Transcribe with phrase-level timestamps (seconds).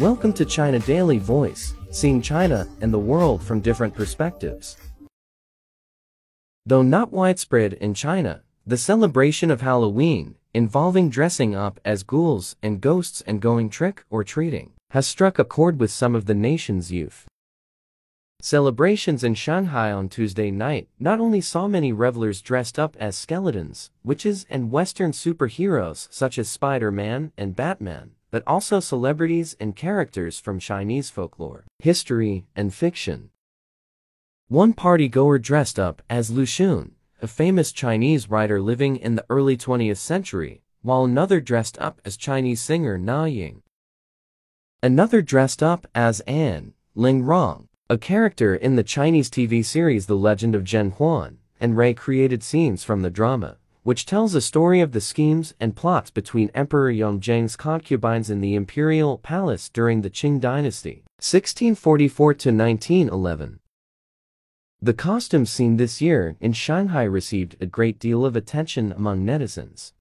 [0.00, 4.78] Welcome to China Daily Voice, seeing China and the world from different perspectives.
[6.64, 12.80] Though not widespread in China, the celebration of Halloween, involving dressing up as ghouls and
[12.80, 16.90] ghosts and going trick or treating, has struck a chord with some of the nation's
[16.90, 17.26] youth.
[18.40, 23.90] Celebrations in Shanghai on Tuesday night not only saw many revelers dressed up as skeletons,
[24.02, 30.58] witches, and Western superheroes such as Spider-Man and Batman, but also celebrities and characters from
[30.58, 33.30] Chinese folklore, history, and fiction.
[34.48, 36.92] One party-goer dressed up as Lu Xun,
[37.22, 42.16] a famous Chinese writer living in the early 20th century, while another dressed up as
[42.16, 43.62] Chinese singer Na Ying.
[44.82, 50.16] Another dressed up as An Ling Rong, a character in the Chinese TV series The
[50.16, 54.80] Legend of Zhen Huan, and Ray created scenes from the drama, which tells a story
[54.80, 60.10] of the schemes and plots between Emperor Yongzheng's concubines in the imperial palace during the
[60.10, 63.58] Qing dynasty, 1644-1911.
[64.82, 69.92] The costume scene this year in Shanghai received a great deal of attention among netizens.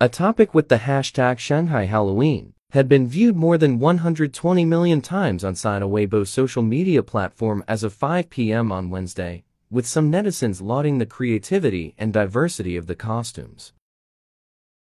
[0.00, 5.42] A topic with the hashtag Shanghai Halloween had been viewed more than 120 million times
[5.42, 8.70] on Sina Weibo social media platform as of 5 p.m.
[8.70, 9.44] on Wednesday,
[9.76, 13.74] with some netizens lauding the creativity and diversity of the costumes.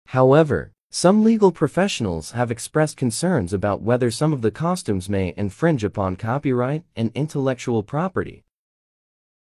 [0.08, 5.82] However, some legal professionals have expressed concerns about whether some of the costumes may infringe
[5.82, 8.44] upon copyright and intellectual property.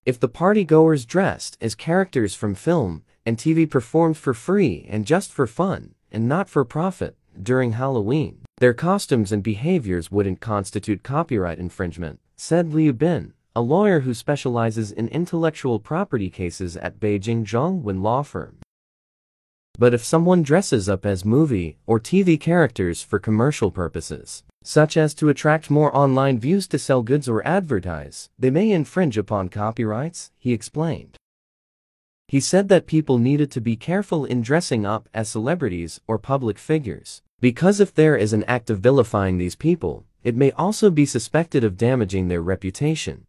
[0.05, 5.33] If the partygoers dressed as characters from film and TV performed for free and just
[5.33, 8.37] for fun, and not for profit, during Halloween.
[8.59, 14.91] Their costumes and behaviors wouldn't constitute copyright infringement, said Liu Bin, a lawyer who specializes
[14.91, 18.57] in intellectual property cases at Beijing Zhongwen law firm.
[19.79, 25.13] But if someone dresses up as movie or TV characters for commercial purposes, such as
[25.13, 30.31] to attract more online views to sell goods or advertise, they may infringe upon copyrights,
[30.37, 31.15] he explained.
[32.27, 36.57] He said that people needed to be careful in dressing up as celebrities or public
[36.57, 37.21] figures.
[37.39, 41.63] Because if there is an act of vilifying these people, it may also be suspected
[41.63, 43.27] of damaging their reputation.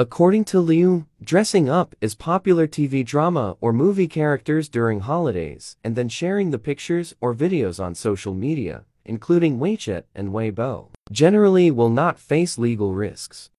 [0.00, 5.96] According to Liu, dressing up as popular TV drama or movie characters during holidays and
[5.96, 11.90] then sharing the pictures or videos on social media, including WeChat and Weibo, generally will
[11.90, 13.50] not face legal risks.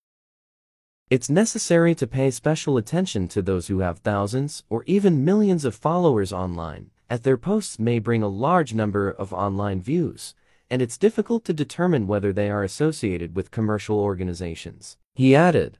[1.09, 5.75] It's necessary to pay special attention to those who have thousands or even millions of
[5.75, 10.35] followers online as their posts may bring a large number of online views,
[10.69, 14.95] and it's difficult to determine whether they are associated with commercial organizations.
[15.15, 15.79] He added,